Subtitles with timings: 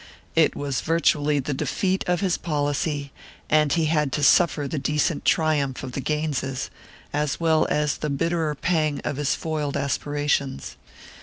[0.33, 3.11] It was virtually the defeat of his policy,
[3.51, 6.71] and he had to suffer the decent triumph of the Gaineses,
[7.13, 10.75] as well as the bitterer pang of his foiled aspirations.